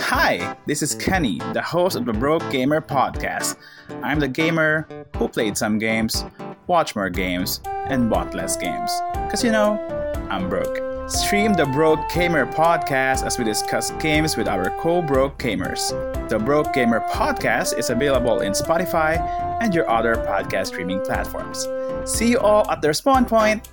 [0.00, 3.56] Hi, this is Kenny, the host of the Broke Gamer podcast.
[4.02, 4.86] I'm the gamer
[5.16, 6.24] who played some games,
[6.66, 8.90] watched more games, and bought less games.
[9.12, 9.76] Because you know,
[10.30, 11.10] I'm broke.
[11.10, 15.90] Stream the Broke Gamer podcast as we discuss games with our co broke gamers.
[16.28, 19.18] The Broke Gamer podcast is available in Spotify
[19.60, 21.66] and your other podcast streaming platforms.
[22.04, 23.68] See you all at the spawn point.